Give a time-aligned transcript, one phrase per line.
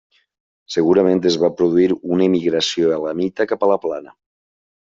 [0.75, 4.19] Segurament es va produir una emigració elamita cap a la plana.